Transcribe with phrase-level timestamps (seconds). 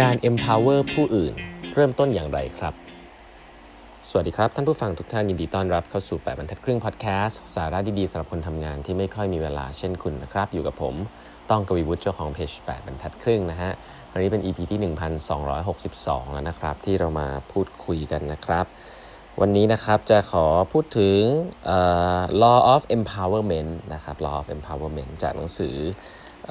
[0.00, 1.34] การ empower ผู้อื่น
[1.74, 2.74] เริ่มต้นอย่างไรครับ
[4.08, 10.94] สวัสดีครับ ท่านผู้ฟังทุกท่านยินดีต้อนรับเข้าสู่ 8บรรทัดครึ่งพอดแคสต์สาระดีๆสำหรับคนทำงานที่ไม่ค่อยมีเวลาเช่นคุณนะครับ อยู่กับผม
[11.50, 13.70] ต้องกวีวุฒิเจ้าของเพจ8บรรทัดครึ่งนะฮะ
[14.12, 18.66] วันนี้เป็น EP ที่ 1262 แล้วนะครับ ที่เรามาพูดคุยกันนะครับ
[19.40, 21.18] วันนี้นะครับจะขอพูดถึง
[21.76, 25.76] uh, law of empowerment นะครับ law of empowerment จากหนังสือ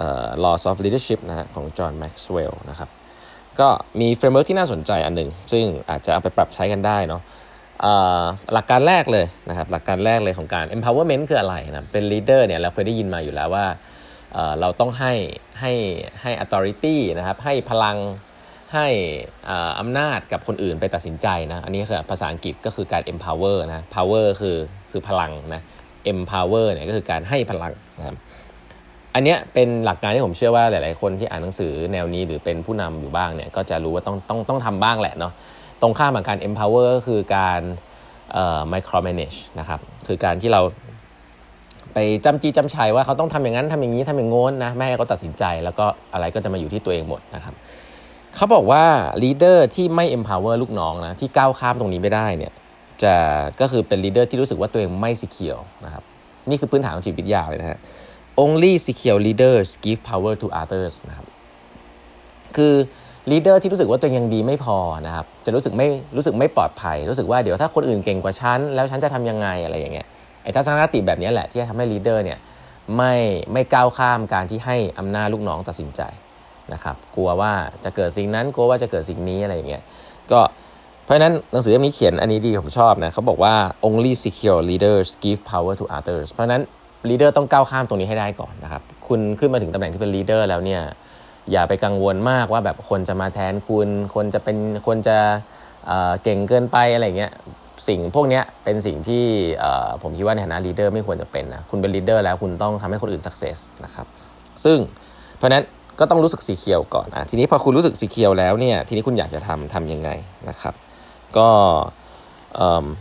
[0.03, 2.91] uh, laws of leadership นะฮะของจอห์นแม็กซ์เวลล์นะครับ
[3.59, 3.69] ก็
[4.01, 7.21] มี framework ที่น่าสนใจอันหนึ่งซึ่งอาจจะเอาไปปรับใช้กันได้เนาะ
[8.53, 13.65] หลักการแรกเลยนะครับหลักการแรกเลยของการ empowerment คืออะไรนะเป็น leader เนี่ยเราเคยได้ยินมาอยู่แล้วว่า
[14.59, 15.13] เราต้องให้
[15.59, 15.73] ให้
[16.21, 17.97] ให้ authority นะครับให้พลัง
[18.73, 18.87] ให้
[19.79, 24.57] อำนาจกับคนอื่นไปตัดสินใจนะอันนี้คือภาษาอังกฤษก็คือการ empower นะ power คือ
[24.91, 25.61] คือพลังนะ
[26.11, 28.15] empower เนี่ยก็คือการให้พลังนะครับ
[29.15, 35.33] อันนี้เป็นหลักการที่ผมเชื่อว่าหลาย ๆ คนที่อ่านหนังสือแนวนี้หรือเป็นผู้นำอยู่บ้างเนี่ยก็จะรู้ว่าต้องต้องต้องทำบ้างแหละเนาะ
[35.81, 37.61] ตรงข้ามกับการ empower ก็คือการ
[38.33, 40.61] เอ่อ micromanage นะครับคือการที่เรา
[41.93, 47.53] ไปจำจีจำชัยว่าเขาต้องทำอย่างนั้นทำอย่างนี้ทำอย่างโน้นนะไม่ให้เขาตัดสินใจ แล้วก็อะไรก็จะมาอยู่ที่ตัวเองหมดนะครับ
[48.35, 48.83] เขาบอกว่า
[49.23, 52.53] leader ที่ไม่ empower ลูกน้องนะที่ก้าวข้ามตรงนี้ไม่ได้เนี่ย
[53.03, 53.13] จะ
[53.61, 56.03] ก็คือเป็น leader ที่รู้สึกว่าตัวเองไม่ secure นะครับ
[56.49, 57.79] นี่คือพื้นฐานของจิตวิทยาเลยนะฮะ
[58.43, 61.27] only secure leaders give power to others นะครับ
[62.55, 62.73] คือ
[63.31, 64.77] leader ที่รู้สึกว่าตัวเองยังดีไม่พอ
[65.07, 70.07] นะครับจะรู้สึกไม่รู้สึกไม่ปลอดภัย รู้สึกว่าเดี๋ยวถ้าคนอื่นเก่งกว่าฉัน แล้วฉันจะทำยังไงอะไรอย่างเงี้ย
[70.43, 72.37] ไอ้ทัศนคติแบบนี้แหละที่ทำให้ leader เนี่ย
[72.97, 73.13] ไม่
[73.53, 76.01] ไม่ก้าวข้ามการที่ให้อำนาจลูกน้องตัดสินใจ
[76.73, 77.53] นะครับกลัวว่า
[77.83, 79.83] จะเกิดสิ่งนั้นกลัวว่าจะเกิดสิ่งนี้อะไรอย่างเงี้ย
[80.31, 80.41] ก็
[81.03, 83.55] เพราะนั้นหนังสือเล่มนี้เขียนอันนี้ดีผมชอบนะเขาบอกว่า
[83.87, 86.61] only secure leaders give power to others เพราะนั้น
[87.09, 90.81] leader ต้องก้าวข้ามตรงนี้ให้ได้ก่อนนะครับ คุณขึ้นมาถึงตำแหน่งที่เป็น leader แล้วเนี่ย
[91.51, 95.17] อย่าไปกังวลมากว่าแบบคนจะมาแทนคุณ คนจะเป็นคนจะ
[96.23, 97.31] เก่งเกินไปอะไรเงี้ย
[97.87, 99.23] สิ่งพวกนี้เป็นสิ่งที่
[100.01, 104.07] ผมคิดว่าในฐานะ leader ไม่ควรจะเป็นนะคุณเป็น leader แล้วคุณต้องทำให้คนอื่น success นะครับ
[104.63, 104.77] ซึ่ง
[105.37, 105.63] เพราะนั้น
[105.99, 110.09] ก็ต้องรู้สึก secure ก่อนอะทีนี้พอคุณรู้สึก secure แล้วเนี่ยทีนี้คุณอยากจะทำทำยังไง
[110.49, 110.73] นะครับ
[111.37, 111.49] ก็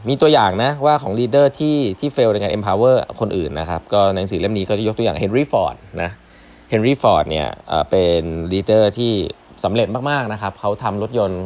[0.09, 6.11] มีตัวอย่างนะว่าของ leader ที่ที่ fail ในการ empower คนอื่นนะครับ ก็ในหนังสือเล่มนี้ก็จะยกตัวอย่างเฮนรี่ฟอร์ดนะ
[6.71, 7.49] เฮนรี่ฟอร์ดเนี่ย
[7.91, 8.23] เป็น
[8.53, 9.13] leader ที่
[9.65, 11.43] สำเร็จมาก ๆ นะครับ เขาทำรถยนต์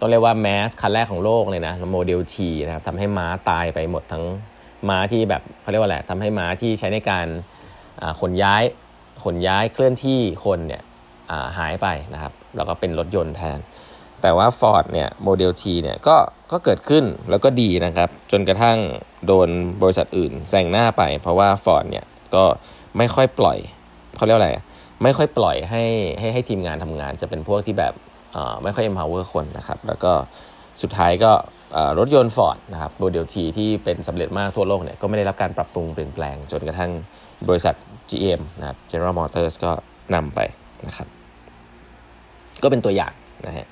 [0.00, 4.24] ต้องเรียกว่า mass คันแรกของโลกเลยนะ Model T นะครับทำให้ม้าตายไปหมดทั้ง
[4.88, 7.26] ม้าที่แบบเขาเรียกว่าอะไรทำให้ม้าที่ใช้ในการ
[8.20, 8.62] ขนย้าย
[9.24, 10.82] ขนย้ายเคลื่อนที่คนเนี่ย
[11.58, 13.58] หายไปนะครับ แล้วก็เป็นรถยนต์แทน
[14.22, 16.16] แต่ว่า Ford เนี่ยโมเดล T เนี่ยก็
[16.52, 18.78] ก็เกิดขึ้นแล้วก็ดีนะครับ จนกระทั่ง
[19.26, 19.48] โดน
[19.82, 22.44] บริษัทอื่นแซงหน้าไป เพราะว่า Ford เนี่ยก็
[22.98, 23.58] ไม่ค่อยปล่อย
[24.16, 24.50] เขาเรียกอะไร
[25.02, 25.84] ไม่ค่อยปล่อยให้
[26.18, 27.94] ให้ให้ทีมงานทำงาน จะเป็นพวกที่แบบ
[28.62, 30.12] ไม่ค่อย empower คนนะครับ แล้วก็
[30.82, 31.32] สุดท้ายก็
[31.98, 36.90] รถยนต์ Ford นะครับโมเดล T ที่เป็นสำเร็จมากทั่วโลกเนี่ยก็ไม่ได้รับการปรับปรุงเปลี่ยนแปลง จนกระทั่ง
[37.48, 37.74] บริษัท
[38.10, 39.70] GM นะครับ General Motors ก็
[40.14, 40.40] นำไป
[40.86, 41.08] นะครับ
[42.62, 43.12] ก็เป็นตัวอย่าง
[43.46, 43.66] นะฮะ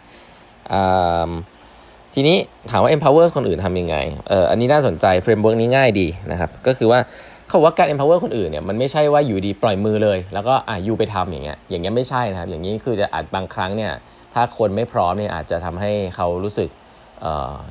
[2.14, 2.36] ทีนี้
[2.70, 3.96] ถามว่า empower คนอื่นทำยังไง
[4.28, 7.00] เอออันนี้น่าสนใจ framework นี้ง่ายดีนะครับก็คือว่า
[7.48, 13.92] เขาว่าการ empower คนอื่นเนี่ยมันไม่ใช่ว่าอยู่ดีปล่อยมือเลย แล้วก็อะ you ไปทำอย่างเงี้ยอย่างเงี้ยไม่ใช่นะครับ อย่างนี้คือจะอาจบางครั้งเนี่ย
[14.34, 16.68] ถ้าคนไม่พร้อมเนี่ยอาจจะทำให้เขารู้สึก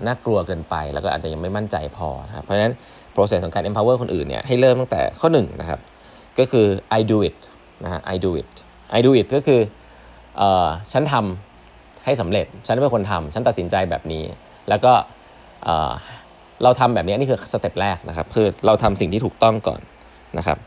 [0.05, 2.73] น่ากลัวเกินไป แล้วก็อาจจะยังไม่มั่นใจพอนะครับเพราะฉะนั้น
[3.15, 5.79] process ของการ empower คนอื่นเนี่ยให้เริ่มตั้งแต่ข้อ1นนะครับ
[6.39, 6.65] ก็คือ
[6.99, 7.39] I do it
[7.83, 8.51] นะฮะ I do it
[8.97, 9.59] I do it ก็คือ
[10.41, 10.43] อ
[10.91, 11.48] ฉันทำ
[12.09, 14.23] ให้สำเร็จ ฉันเป็นคนทำฉันตัดสินใจแบบนี้
[14.69, 14.93] แล้วก็
[16.63, 19.81] เราทำแบบนี้นี่คือสเต็ปแรกนะครับ คือเราทำสิ่งที่ถูกต้องก่อน
[20.37, 20.57] นะครับ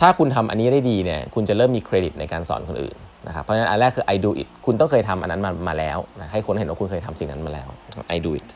[0.00, 2.96] ถ้าคุณทำอันนี้ได้ดีเนี่ย คุณจะเริ่มมีเครดิตในการสอนคนอื่น
[3.26, 7.68] นะครับ เพราะฉะนั้นอันแรกคือ I do it คุณต้องเคยทำอันนั้นมามาแล้วนะให้คนเห็นว่าคุณเคยทำสิ่งนั้นมาแล้ว
[8.14, 8.46] I do it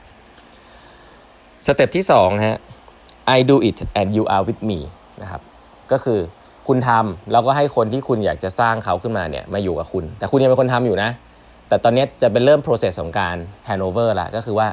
[1.67, 2.59] สเต็ปที่2ฮะ
[3.37, 4.79] I do it and you are with me
[5.23, 5.43] นะครับ
[5.93, 6.21] ก็คือ
[6.69, 11.11] คุณทำแล้วก็ให้คนที่คุณอยากจะสร้างเขาขึ้นมาเนี่ยมาอยู่กับคุณ แต่คุณยังเป็นคนทำอยู่นะ
[11.71, 13.37] แต่ตอนนี้จะเป็นเริ่ม process ของการ
[13.69, 14.69] handover ละก็คือว่า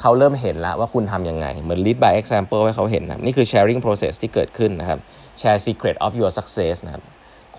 [0.00, 4.98] เขาเริ่มเห็นแล้วว่าคุณทำยังไง เหมือน lead by example ให้เขาเห็นนะนี่คือ sharing process ที่เกิดขึ้นนะครับ
[5.40, 7.02] share secret of your success นะครับ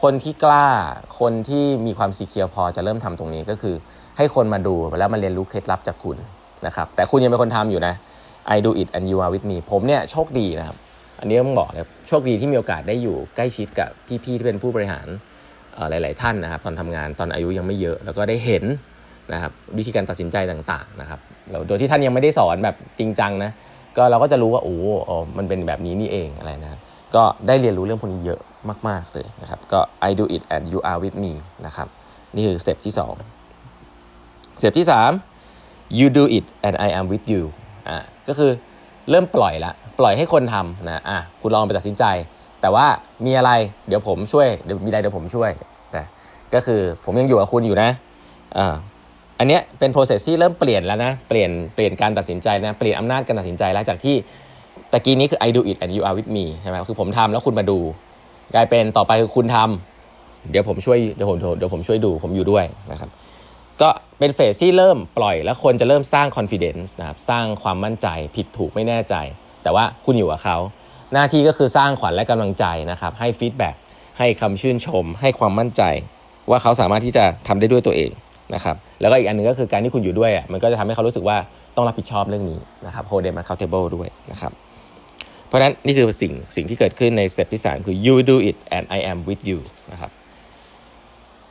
[0.01, 0.67] คนที่กล้า
[1.19, 3.75] คนที่มีความสีเคียวพอจะเริ่มทำตรงนี้ก็คือ
[4.17, 6.17] ให้คนมาดูแล้วมาเรียนรู้เคล็ดลับจากคุณ
[6.65, 7.93] นะครับแต่คุณยังเป็นคนทำอยู่นะ
[8.55, 10.77] I do it and you are with me ผมเนี่ยโชคดีนะครับ
[11.19, 13.89] อันนี้ต้องบอกเลยโชคดีที่มีโอกาสได้อยู่ใกล้ชิดกับ
[14.23, 15.07] พี่ๆที่เป็นผู้บริหาร
[15.89, 18.63] หลาย ๆ ท่านนะครับ ตอนทำงานตอนอายุยังไม่เยอะ แล้วก็ได้เห็น
[19.33, 21.19] นะครับวิธีการตัดสินใจต่างๆนะครับ
[21.67, 23.51] โดยที่ท่านยังไม่ได้สอนแบบจริงจังนะ
[23.97, 24.75] ก็เราก็จะรู้ว่าโอ้
[25.05, 26.79] โอ้มันเป็นแบบนี้นี่เองอะไรนะครับ
[27.15, 28.39] ก็ได้เรียนรู้เรื่องพวกนี้เยอะ
[28.87, 29.79] มาก ๆ เลยนะครับ ก็
[30.09, 31.33] I do it and you are with me
[31.65, 31.87] นะครับ
[32.35, 32.93] นี่คือ step ที่
[33.57, 34.87] 2 step ที่
[35.41, 37.43] 3 you do it and I am with you
[37.89, 38.51] อ่าก็คือ
[39.09, 42.03] เริ่มปล่อยละ ปล่อยให้คนทำนะอะคุณลองไปตัดสินใจ
[42.65, 42.87] แต่ว่า
[43.25, 43.51] มีอะไร
[43.87, 45.49] เดี๋ยวผมช่วยเดี๋ยวมีอะไรเดี๋ยวผมช่วย
[45.97, 46.05] นะ
[46.53, 47.89] ก็คือผมยังอยู่กับคุณอยู่นะ
[48.57, 48.75] อ่า
[49.39, 54.15] อันเนี้ยเป็น process ที่เริ่มเปลี่ยนแล้วนะเปลี่ยนเปลี่ยนการตัดสินใจนะเปลี่ยนอำนาจการตัดสินใจแล้วจากที่
[54.91, 57.79] ตะกี้นี้คือ I do it and you are with me ใช่ไหมคือผมทำแล้วคุณมาดู
[58.55, 63.09] กลายเป็นต่อไปคือคุณทำเดี๋ยวผมช่วยเดี๋ยวผมเดี๋ยวผมช่วยดูผมอยู่ด้วยนะครับ
[63.81, 63.89] ก็
[64.19, 69.15] เป็น phase ที่เริ่มปล่อย แล้วคนจะเริ่มสร้าง confidence นะครับสร้างความมั่นใจผิดถูกไม่แน่ใจ
[69.63, 70.57] แต่ว่าคุณอยู่กับเขา
[71.13, 73.75] หน้าที่ก็คือสร้างขวัญและกำลังใจนะครับ ให้ feedback
[74.17, 75.81] ให้คำชื่นชม ให้ความมั่นใจ
[76.49, 78.11] ว่าเขาสามารถที่จะทำได้ด้วยตัวเอง
[78.55, 81.37] นะครับแล้วก็อีกอันนึงก็คือการที่คุณอยู่ด้วยอะมันก็จะทำให้เขารู้สึกว่า
[81.75, 84.51] ต้องรับผิดชอบเรื่องนี้นะครับ hold them accountable ด้วยนะครับ
[85.47, 89.59] เพราะฉะนั้นนี่คือสิ่งสิ่งที่เกิดขึ้นใน step ที่3คือ you do it and I am with you
[89.91, 90.11] นะครับ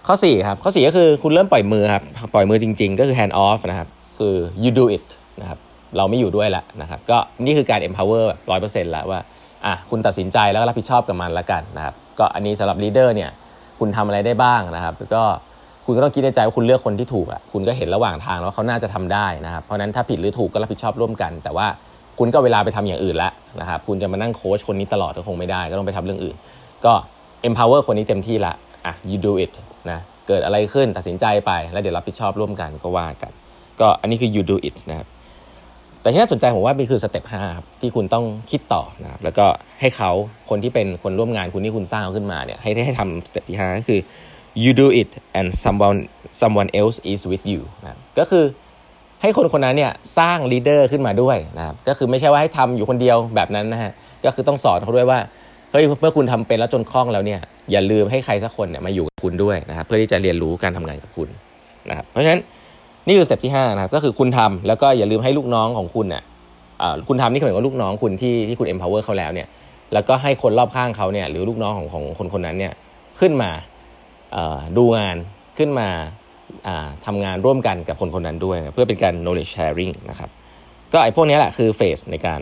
[0.06, 2.02] ข้อ4ครับข้อ4ก็คือคุณเริ่มปล่อยมือครับ
[2.34, 5.04] ปล่อยมือจริง ๆ ก็คือ hand off นะครับคือ you do it
[5.40, 5.58] นะครับ
[5.96, 9.20] เราไม่อยู่ด้วยละนะครับก็นี่คือการ empower แบบร้อยเปอร์เซ็นต์แล้วว่า
[9.66, 13.30] อะคุณตัดสินใจแล้วก็รับผิดชอบกับมันละกันนะครับก็อันนี้สำหรับ leader เนี่ย
[13.78, 15.24] คุณทำอะไรได้บ้างนะครับก็
[15.86, 21.66] คุณก็ต้องคิดในใจว่าคุณเลือกคนที่ถูกอะคุณก็เห็นระหว่างทางแล้วเขาน่าจะทำได้นะครับเพราะนั้นถ้าผิดหรือถูกก็รับผิดชอบร่วมกัน แต่ว่า
[22.18, 23.30] คุณก็เวลาไปทำอย่างอื่นละ
[23.60, 26.36] นะครับคุณจะมานั่งโค้ชคนนี้ตลอดก็คงไม่ได้ ก็ต้องไปทำเรื่องอื่น
[26.84, 26.92] ก็
[27.48, 28.54] empower คนนี้เต็มที่ละ
[28.86, 29.54] อะ you do it
[29.90, 33.32] นะเกิดอะไรขึ้นตัดสินใจไปแล้วเดี๋ยวรับผิดชอบร่วมกันก็ว่ากัน
[33.80, 35.08] ก็อันนี้คือ you do it นะครับ
[36.04, 39.46] แต่ที่น่าสนใจผมว่ามันคือ step ห้าครับที่คุณต้องคิดต่อนะครับแล้วก็
[39.80, 40.10] ให้เขา
[40.48, 44.00] คนที่เป็นคนร่วมงานคุณที่คุณสร้างขึ้นมาเนี่ยให้ให้ทำ step ที่ห้าก็คือ
[44.62, 45.98] you do it and someone
[46.40, 48.44] someone else is with you นะก็คือ
[49.22, 53.92] ให้คนคนนั้นเนี่ยสร้าง leader ขึ้นมาด้วยนะครับก็คือไม่ใช่ว่าให้ทำอยู่คนเดียวแบบนั้นนะฮะ
[54.24, 55.18] ก็คือต้องสอนเขาด้วยว่า
[55.72, 57.40] เฮ้ยเมื่อคุณทำเป็นแล้วจนคล่องแล้วเนี่ย
[57.72, 61.28] อย่าลืมให้ใครสักคนเนี่ยมาอยู่กับคุณด้วยนะครับเพื่อที่จะเรียนรู้การทำงานกับคุณ
[61.90, 62.40] นะครับเพราะฉะนั้น
[63.06, 66.22] นี่คือ step ที่5นะครับก็คือคุณทำแล้วก็อย่าลืมให้ลูกน้องของคุณเนี่ย
[67.08, 69.48] คุณทำนี่คือหมายว่าลูกน้องคุณที่ที่คุณ empower เขาแล้วเนี่ย
[69.92, 72.72] แล้วก็ให้คนรอบข้างเขาเนี่ยหรือลูกน้องของของคนคนนั้นเนี่ย
[73.20, 73.50] ขึ้นมา
[74.76, 75.16] ดูงาน
[75.58, 75.88] ขึ้นมา
[77.06, 80.30] ทำงานร่วมกันกับคนคนนั้นด้วยนะเพื่อเป็นการ knowledge sharing นะครับ
[80.92, 82.40] ก็ไอ้พวกนี้แหละคือเฟสในการ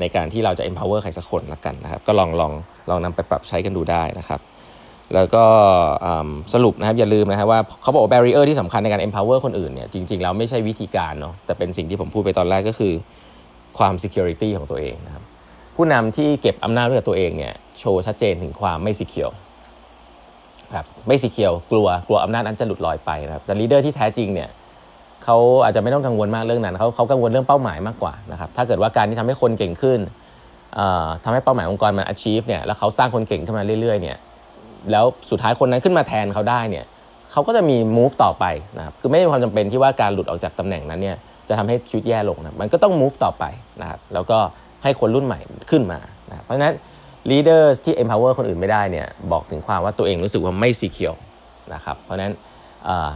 [0.00, 2.52] ในการที่เราจะ empower ใครสักคนละกันนะครับ ก็ลองลอง
[2.90, 4.40] ลองนำไปปรับใช้กันดูได้นะครับ
[5.14, 5.44] แล้วก็
[6.54, 12.92] สรุปนะครับอย่าลืมนะครับว่าเขาบอกว่า barrier ที่สำคัญในการ empower คนอื่นเนี่ยจริงๆแล้วไม่ใช่วิธีการเนาะแต่เป็นสิ่งที่ผมพูดไปตอนแรกก็คือ
[13.78, 15.22] ความ security ของตัวเองนะครับ
[15.76, 19.34] ผู้นำที่เก็บอำนาจไว้กับตัวเองเนี่ยโชว์ชัดเจนถึงความไม่ secure
[20.76, 24.48] ครับไม่สีเขียวกลัวกลัวอำนาจนั้นจะหลุดลอยไปนะครับแต่ลีดเดอร์ที่แท้จริงเนี่ย
[25.24, 30.00] เขาอาจจะไม่ต้องกังวลมากเรื่องนั้นเขาเขากังวลเรื่องเป้าหมายมากกว่านะครับถ้าเกิดว่าการที่ทำให้คนเก่งขึ้น
[31.24, 34.16] ทำให้เป้าหมายองค์กรมัน achieve เนี่ยแล้วเขาสร้างคนเก่งขึ้นมาเรื่อยๆเนี่ย
[34.92, 36.84] แล้วสุดท้ายคนนั้นขึ้นมาแทนเขาได้เนี่ย
[37.32, 38.44] เขาก็จะมี move ต่อไป
[38.78, 41.16] นะครับคือไม่มีความจำเป็นที่ว่าการหลุดออกจากตำแหน่งนั้นเนี่ย
[41.48, 43.44] จะทำให้ชีวิตแย่ลงนะมันก็ต้อง move ต่อไป
[43.80, 44.38] นะครับแล้วก็
[44.82, 45.40] ให้คนรุ่นใหม่
[45.70, 45.98] ขึ้นมา
[46.30, 46.74] นะเพราะฉะนั้น
[47.30, 51.18] leaders ที่ empower คนอื่นไม่ได้เนี่ยบอกถึงความว่าตัวเองรู้สึกว่าไม่ secure
[51.74, 52.32] นะครับเพราะฉะนั้น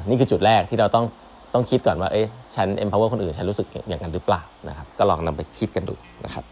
[0.09, 1.05] นี่คือจุดแรกที่เราต้อง
[1.55, 2.27] ต้องคิดก่อนว่าเอ๊ะ
[2.57, 5.95] ฉัน empower คนอื่น ฉันรู้สึกอย่างนั้นหรือเปล่านะครับก็ลองนำไปคิดกันดู
[6.25, 6.45] นะครับ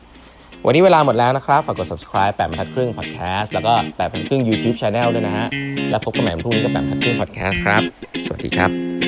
[0.67, 5.47] วันนี้เวลาหมดแล้วนะครับฝากกด subscribe แปดบรรทัดครึ่ง podcast แล้วก็แปดบรรทัดครึ่ง YouTube channel ด้วยนะฮะ
[5.91, 7.83] แล้วพบกันใหม่พรุ่งนี้กับแปดบรรทัดครึ่ง podcast ครับ
[8.25, 9.00] สวัสดีครับ